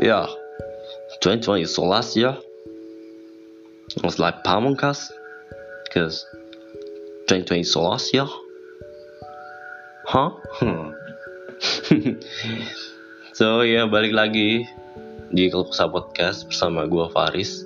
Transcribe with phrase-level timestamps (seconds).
[0.00, 0.32] Yeah,
[1.20, 2.32] 2020 is the last year.
[3.92, 5.12] It was like Pamungkas,
[5.84, 6.24] because
[7.28, 8.24] 2020 is the last year.
[10.08, 10.40] Huh?
[10.56, 10.96] Hmm.
[13.36, 14.64] so ya yeah, balik lagi
[15.28, 17.60] di Keluksa Podcast bersama gue Faris.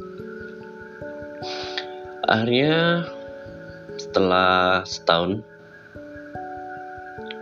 [2.26, 3.06] Akhirnya
[3.94, 5.46] setelah setahun,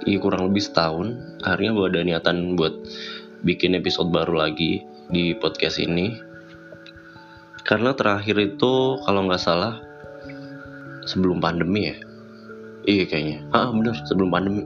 [0.04, 1.16] iya kurang lebih setahun,
[1.48, 2.76] akhirnya gue ada niatan buat
[3.42, 6.14] bikin episode baru lagi di podcast ini.
[7.66, 9.82] Karena terakhir itu kalau nggak salah
[11.06, 11.96] sebelum pandemi ya?
[12.86, 13.38] Iya kayaknya.
[13.50, 14.64] Ah bener sebelum pandemi.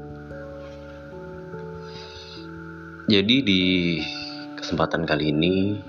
[3.09, 3.63] Jadi di
[4.61, 5.81] kesempatan kali ini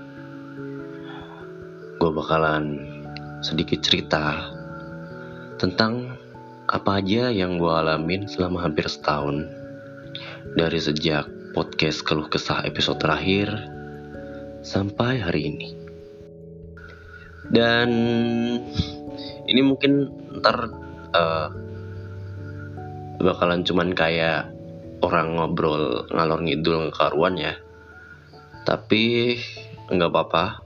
[1.98, 2.78] gue bakalan
[3.42, 4.48] sedikit cerita
[5.58, 6.14] tentang
[6.70, 9.44] apa aja yang gue alamin selama hampir setahun.
[10.56, 13.50] Dari sejak podcast keluh kesah episode terakhir
[14.62, 15.74] sampai hari ini.
[17.50, 17.90] Dan
[19.50, 20.06] ini mungkin
[20.38, 20.70] ntar
[21.18, 21.50] uh,
[23.18, 24.54] bakalan cuman kayak
[25.02, 27.58] orang ngobrol ngalor ngidul karuan ya.
[28.62, 29.34] Tapi
[29.90, 30.62] nggak apa-apa.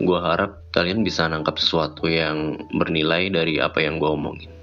[0.00, 4.61] Gue harap kalian bisa nangkap sesuatu yang bernilai dari apa yang gue omongin.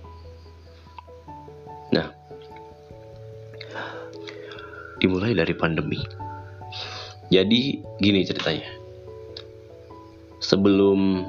[5.00, 6.00] Dimulai dari pandemi.
[7.30, 8.68] Jadi gini ceritanya.
[10.40, 11.24] Sebelum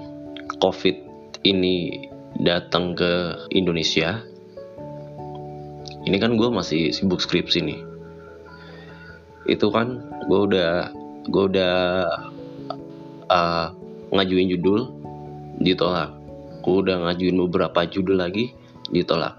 [0.62, 0.96] Covid
[1.42, 2.06] ini
[2.40, 4.22] datang ke Indonesia,
[6.08, 7.80] ini kan gue masih sibuk skripsi nih.
[9.50, 10.94] Itu kan gue udah
[11.28, 11.74] gue udah
[13.28, 13.66] uh,
[14.14, 14.88] ngajuin judul
[15.60, 16.16] ditolak.
[16.64, 18.52] Gue udah ngajuin beberapa judul lagi
[18.88, 19.36] ditolak.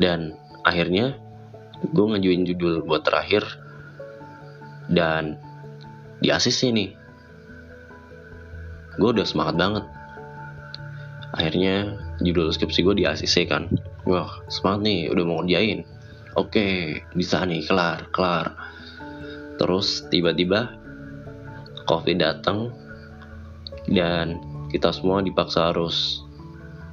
[0.00, 0.34] Dan
[0.66, 1.14] akhirnya
[1.88, 3.44] gue ngajuin judul buat terakhir.
[4.90, 5.38] Dan
[6.20, 6.90] di ACC nih
[9.00, 9.84] gue udah semangat banget.
[11.30, 13.70] Akhirnya judul skripsi gue di ACC kan.
[14.04, 15.86] Wah semangat nih udah mau ngerjain.
[16.36, 18.52] Oke bisa nih kelar kelar.
[19.56, 20.76] Terus tiba-tiba
[21.88, 22.74] covid datang
[23.88, 24.38] dan
[24.70, 26.22] kita semua dipaksa harus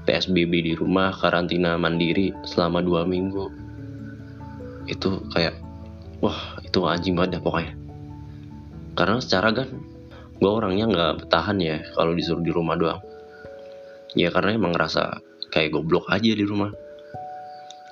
[0.07, 3.66] PSBB di rumah karantina mandiri selama dua minggu
[4.87, 5.59] itu kayak
[6.23, 7.73] wah itu anjing banget ya pokoknya.
[8.97, 9.69] Karena secara kan
[10.37, 13.01] gue orangnya nggak bertahan ya kalau disuruh di rumah doang.
[14.17, 15.21] Ya karena emang ngerasa
[15.53, 16.73] kayak goblok aja di rumah.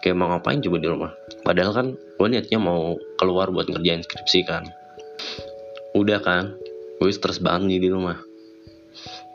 [0.01, 1.11] Kayak mau ngapain coba di rumah?
[1.45, 4.63] Padahal kan gue niatnya mau keluar buat ngerjain skripsi kan.
[5.93, 6.57] Udah kan
[7.01, 8.17] gue stres banget nih di rumah.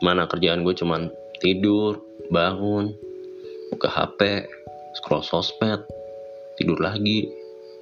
[0.03, 1.99] Mana kerjaan gue cuman tidur
[2.31, 2.95] bangun
[3.71, 4.47] buka HP
[4.99, 5.83] scroll sosmed
[6.59, 7.40] tidur lagi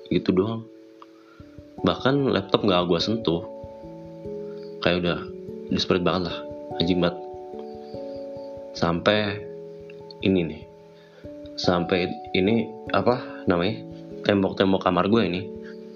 [0.09, 0.65] gitu doang.
[1.85, 3.41] Bahkan laptop nggak gue sentuh.
[4.83, 5.19] Kayak udah
[5.71, 6.37] desperate banget lah.
[6.81, 7.17] Anjing banget.
[8.75, 9.39] Sampai
[10.25, 10.61] ini nih.
[11.55, 13.83] Sampai ini apa namanya
[14.23, 15.41] tembok-tembok kamar gue ini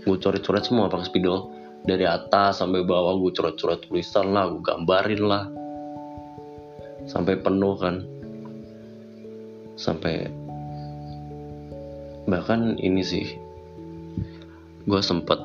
[0.04, 1.52] gue coret-coret semua pakai spidol.
[1.84, 5.46] Dari atas sampai bawah gue coret-coret tulisan lah gue gambarin lah.
[7.04, 8.08] Sampai penuh kan.
[9.76, 10.32] Sampai
[12.24, 13.28] bahkan ini sih
[14.84, 15.40] gue sempet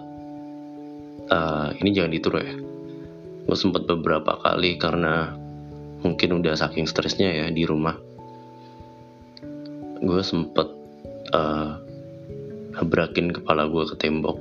[1.31, 2.55] uh, ini jangan ditiru ya.
[3.49, 5.33] Gue sempet beberapa kali karena
[6.03, 7.97] mungkin udah saking stresnya ya di rumah.
[10.03, 10.69] Gue sempet
[11.33, 11.81] uh,
[12.79, 14.37] kepala gue ke tembok.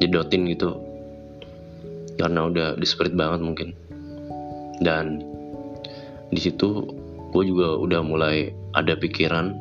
[0.00, 0.80] Jedotin gitu.
[2.16, 3.68] Karena udah desperate banget mungkin.
[4.80, 5.20] Dan
[6.32, 6.88] di situ
[7.30, 9.54] gue juga udah mulai ada pikiran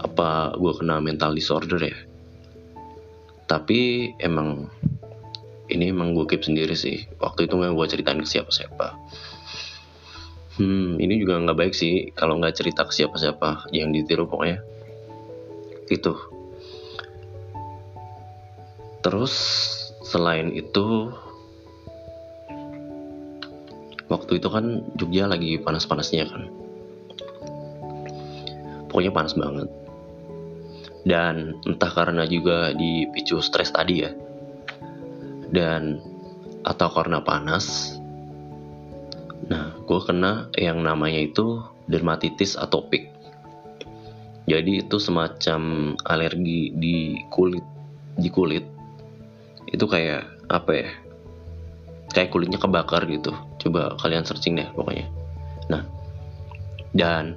[0.00, 2.09] apa gue kena mental disorder ya
[3.50, 4.70] tapi emang
[5.66, 7.10] ini emang gue keep sendiri sih.
[7.18, 8.94] Waktu itu nggak gue ceritain ke siapa-siapa.
[10.54, 14.62] Hmm ini juga nggak baik sih kalau nggak cerita ke siapa-siapa yang ditiru pokoknya.
[15.90, 16.14] Itu
[19.02, 19.34] terus
[20.06, 21.10] selain itu
[24.06, 26.42] waktu itu kan Jogja lagi panas-panasnya kan.
[28.86, 29.79] Pokoknya panas banget
[31.10, 34.14] dan entah karena juga dipicu stres tadi ya.
[35.50, 35.98] Dan
[36.62, 37.98] atau karena panas.
[39.50, 43.10] Nah gue kena yang namanya itu dermatitis atopik.
[44.46, 47.66] Jadi itu semacam alergi di kulit
[48.14, 48.62] di kulit.
[49.66, 50.90] Itu kayak apa ya?
[52.14, 53.34] Kayak kulitnya kebakar gitu.
[53.58, 55.10] Coba kalian searching deh pokoknya.
[55.66, 55.82] Nah
[56.94, 57.34] dan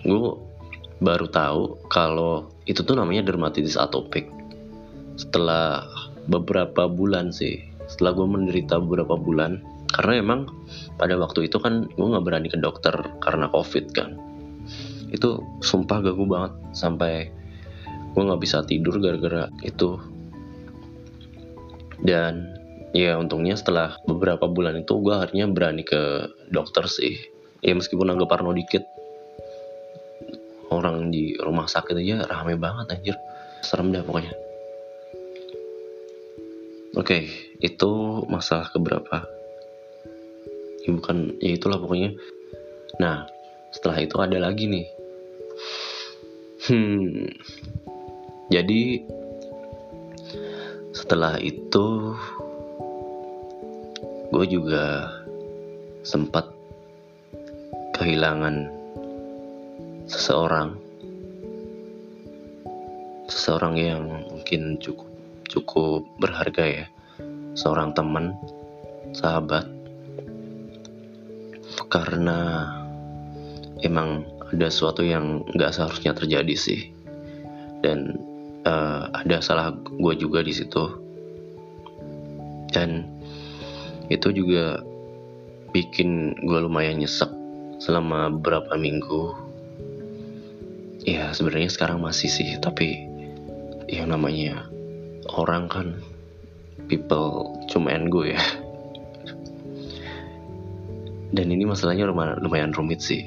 [0.00, 0.53] gue
[1.04, 4.26] baru tahu kalau itu tuh namanya dermatitis atopik.
[5.20, 5.84] Setelah
[6.26, 9.60] beberapa bulan sih setelah gue menderita beberapa bulan
[9.92, 10.40] karena emang
[10.96, 14.16] pada waktu itu kan gue nggak berani ke dokter karena covid kan.
[15.12, 17.30] Itu sumpah ganggu banget sampai
[18.16, 20.00] gue nggak bisa tidur gara-gara itu.
[22.02, 22.50] Dan
[22.96, 27.14] ya untungnya setelah beberapa bulan itu gue akhirnya berani ke dokter sih.
[27.62, 28.82] Ya meskipun agak parno dikit
[30.70, 33.16] orang di rumah sakit aja rame banget anjir.
[33.64, 34.32] Serem dah pokoknya.
[36.94, 37.26] Oke
[37.58, 37.90] itu
[38.30, 39.26] masalah keberapa?
[40.84, 42.14] Ya bukan ya itulah pokoknya.
[43.00, 43.26] Nah
[43.74, 44.86] setelah itu ada lagi nih.
[46.64, 47.28] Hmm,
[48.48, 49.04] jadi
[50.94, 52.16] setelah itu
[54.34, 55.12] gue juga
[56.02, 56.50] sempat
[57.94, 58.73] kehilangan
[60.14, 60.78] seseorang,
[63.26, 65.10] seseorang yang mungkin cukup
[65.50, 66.86] cukup berharga ya,
[67.58, 68.38] seorang teman,
[69.10, 69.66] sahabat,
[71.90, 72.70] karena
[73.82, 74.22] emang
[74.54, 76.94] ada sesuatu yang nggak seharusnya terjadi sih.
[77.82, 78.16] Dan
[78.64, 80.84] uh, ada salah gue juga di situ.
[82.70, 83.06] Dan
[84.10, 84.78] itu juga
[85.74, 87.28] bikin gue lumayan nyesek
[87.82, 89.53] selama beberapa minggu
[91.34, 93.10] sebenarnya sekarang masih sih tapi
[93.90, 94.70] yang namanya
[95.34, 95.98] orang kan
[96.86, 98.42] people cuman gue ya.
[101.34, 102.06] Dan ini masalahnya
[102.38, 103.26] lumayan rumit sih.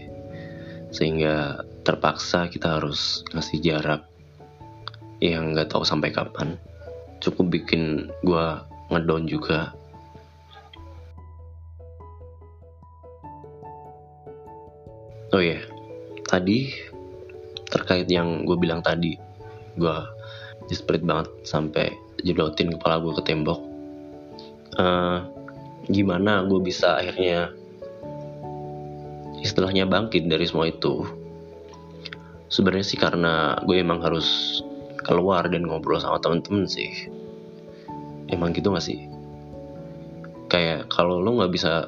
[0.96, 4.08] Sehingga terpaksa kita harus ngasih jarak
[5.20, 6.56] yang nggak tahu sampai kapan.
[7.20, 8.46] Cukup bikin gue
[8.88, 9.76] ngedown juga.
[15.36, 15.62] Oh ya yeah.
[16.32, 16.72] tadi
[17.88, 19.16] terkait yang gue bilang tadi.
[19.80, 19.96] Gue
[20.68, 23.64] desperate banget sampai jedotin kepala gue ke tembok.
[24.76, 25.24] Uh,
[25.88, 27.48] gimana gue bisa akhirnya
[29.40, 31.08] istilahnya bangkit dari semua itu?
[32.52, 34.60] Sebenarnya sih karena gue emang harus
[35.08, 37.08] keluar dan ngobrol sama temen-temen sih.
[38.28, 39.08] Emang gitu gak sih?
[40.52, 41.88] Kayak kalau lo nggak bisa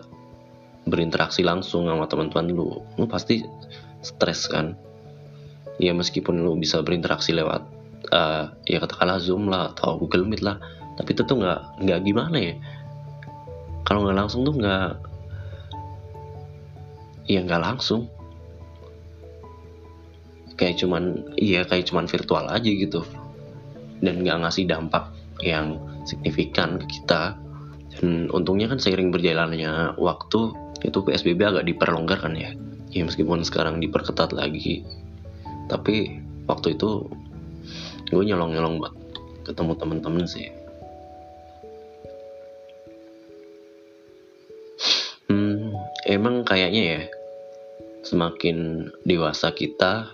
[0.88, 3.44] berinteraksi langsung sama teman-teman lu lo pasti
[4.00, 4.80] stres kan
[5.80, 7.64] ya meskipun lo bisa berinteraksi lewat
[8.12, 10.60] uh, ya katakanlah zoom lah atau google meet lah
[11.00, 12.54] tapi itu tuh nggak nggak gimana ya?
[13.88, 14.92] Kalau nggak langsung tuh nggak
[17.31, 18.12] ya nggak langsung.
[20.60, 23.08] Kayak cuman iya kayak cuman virtual aja gitu.
[24.04, 25.08] Dan nggak ngasih dampak
[25.40, 27.40] yang signifikan ke kita.
[27.96, 30.52] Dan untungnya kan seiring berjalannya waktu
[30.84, 32.52] itu PSBB agak diperlonggar kan ya.
[32.92, 34.84] Ya meskipun sekarang diperketat lagi
[35.69, 36.18] tapi
[36.50, 37.06] waktu itu
[38.10, 38.94] gue nyolong-nyolong buat
[39.45, 40.50] ketemu temen-temen sih.
[45.30, 45.77] Hmm
[46.10, 47.01] emang kayaknya ya
[48.01, 50.10] semakin dewasa kita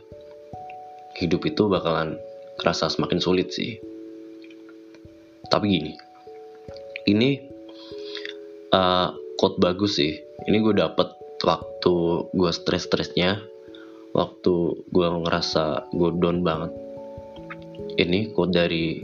[1.15, 2.19] hidup itu bakalan
[2.59, 3.79] kerasa semakin sulit sih.
[5.47, 5.93] Tapi gini
[7.07, 7.39] ini
[8.75, 10.19] uh, quote bagus sih.
[10.45, 11.15] Ini gue dapet
[11.47, 11.95] waktu
[12.35, 13.39] gue stres-stresnya
[14.15, 14.55] waktu
[14.95, 16.71] gue ngerasa gue down banget
[17.99, 19.03] ini quote dari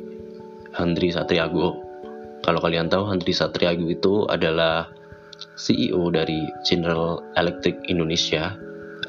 [0.71, 1.75] Handri Satriago
[2.41, 4.87] kalau kalian tahu Handri Satriago itu adalah
[5.59, 8.55] CEO dari General Electric Indonesia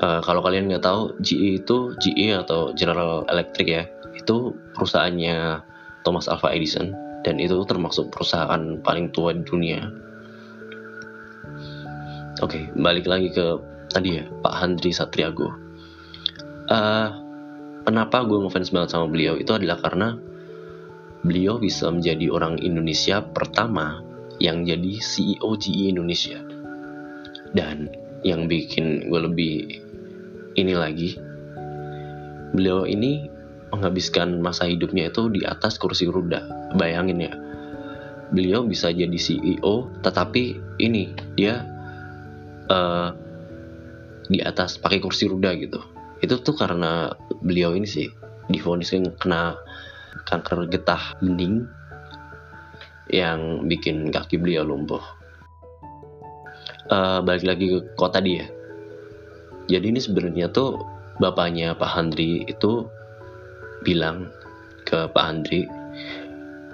[0.00, 3.85] Uh, kalau kalian nggak tahu, GE itu GE atau General Electric ya,
[4.17, 5.61] itu perusahaannya
[6.00, 6.97] Thomas Alva Edison
[7.29, 9.85] dan itu termasuk perusahaan paling tua di dunia.
[12.41, 13.61] Oke, balik lagi ke
[13.93, 15.53] tadi ya, Pak Handri Satriago.
[16.73, 17.12] Uh,
[17.85, 19.37] kenapa gue ngefans banget sama beliau?
[19.37, 20.17] Itu adalah karena
[21.21, 24.00] beliau bisa menjadi orang Indonesia pertama
[24.41, 26.41] yang jadi CEO GE Indonesia.
[27.52, 27.93] Dan
[28.25, 29.55] yang bikin gue lebih
[30.57, 31.21] ini lagi
[32.57, 33.29] beliau ini
[33.73, 36.73] menghabiskan masa hidupnya itu di atas kursi roda.
[36.73, 37.33] Bayangin ya
[38.33, 41.69] beliau bisa jadi CEO tetapi ini dia
[42.73, 43.12] uh,
[44.33, 45.92] di atas pakai kursi roda gitu
[46.23, 47.11] itu tuh karena
[47.43, 48.07] beliau ini sih
[48.47, 49.59] difonis kena
[50.23, 51.67] kanker getah bening
[53.11, 55.02] yang bikin kaki beliau lumpuh.
[56.87, 58.47] Uh, balik lagi ke kota dia.
[59.67, 60.83] Jadi ini sebenarnya tuh
[61.19, 62.87] bapaknya Pak Handri itu
[63.83, 64.31] bilang
[64.87, 65.67] ke Pak Handri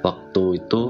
[0.04, 0.82] waktu itu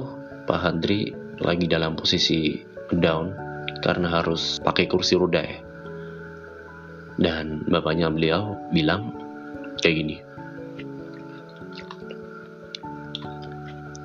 [0.50, 2.58] Pak Handri lagi dalam posisi
[2.90, 3.34] down
[3.82, 5.67] karena harus pakai kursi roda ya
[7.18, 9.12] dan bapaknya beliau bilang
[9.82, 10.16] kayak gini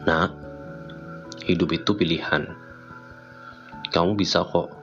[0.04, 0.28] nah
[1.48, 2.50] hidup itu pilihan
[3.94, 4.74] kamu bisa kok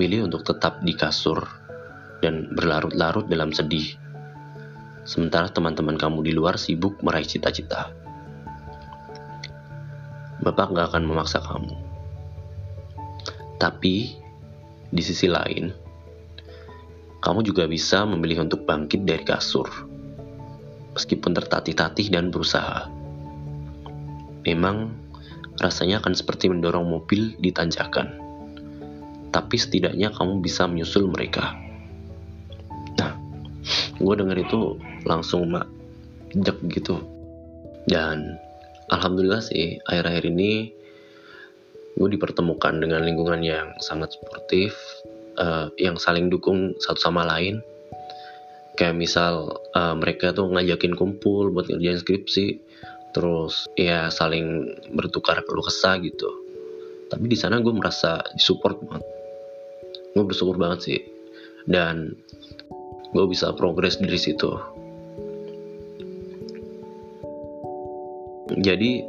[0.00, 1.44] milih untuk tetap di kasur
[2.20, 3.96] dan berlarut-larut dalam sedih.
[5.02, 7.90] Sementara teman-teman kamu di luar sibuk meraih cita-cita.
[10.40, 11.74] Bapak gak akan memaksa kamu.
[13.60, 14.16] Tapi,
[14.88, 15.68] di sisi lain,
[17.30, 19.70] kamu juga bisa memilih untuk bangkit dari kasur.
[20.98, 22.90] Meskipun tertatih-tatih dan berusaha.
[24.42, 24.90] Memang,
[25.62, 28.18] rasanya akan seperti mendorong mobil di tanjakan.
[29.30, 31.54] Tapi setidaknya kamu bisa menyusul mereka.
[32.98, 33.14] Nah,
[33.94, 34.74] gue denger itu
[35.06, 35.70] langsung mak
[36.34, 36.98] jek gitu.
[37.86, 38.34] Dan
[38.90, 40.74] alhamdulillah sih akhir-akhir ini
[41.94, 44.74] gue dipertemukan dengan lingkungan yang sangat sportif
[45.40, 47.64] uh, yang saling dukung satu sama lain.
[48.76, 52.46] Kayak misal uh, mereka tuh ngajakin kumpul buat ngerjain skripsi
[53.10, 56.30] terus ya saling bertukar keluh kesah gitu.
[57.10, 59.04] Tapi di sana gue merasa disupport banget.
[60.14, 61.00] Gue bersyukur banget sih.
[61.66, 62.14] Dan
[63.10, 64.54] gue bisa progres dari situ.
[68.50, 69.02] Jadi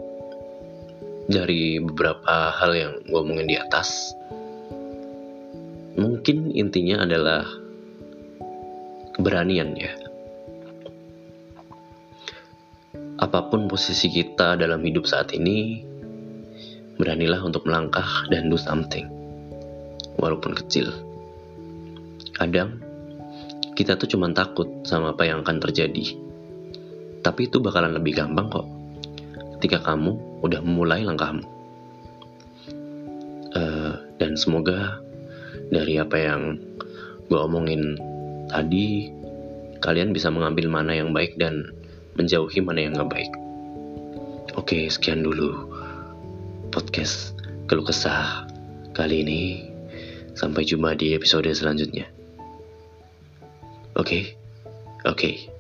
[1.30, 4.14] dari beberapa hal yang gue omongin di atas,
[6.22, 7.42] mungkin intinya adalah
[9.18, 9.90] keberanian ya.
[13.18, 15.82] Apa pun posisi kita dalam hidup saat ini,
[17.02, 19.10] beranilah untuk melangkah dan do something,
[20.22, 20.94] walaupun kecil.
[22.38, 22.78] Kadang
[23.74, 26.22] kita tuh cuma takut sama apa yang akan terjadi,
[27.26, 28.70] tapi itu bakalan lebih gampang kok
[29.58, 31.50] ketika kamu udah memulai langkahmu.
[33.58, 35.01] Uh, dan semoga
[35.72, 36.60] dari apa yang
[37.32, 37.96] gue omongin
[38.52, 39.08] tadi,
[39.80, 41.72] kalian bisa mengambil mana yang baik dan
[42.20, 43.32] menjauhi mana yang gak baik.
[44.60, 45.72] Oke, sekian dulu
[46.76, 47.40] podcast
[47.72, 48.46] keluh kesah
[48.92, 49.42] kali ini.
[50.32, 52.08] Sampai jumpa di episode selanjutnya.
[53.96, 54.24] Oke, okay?
[55.04, 55.20] oke.
[55.20, 55.51] Okay.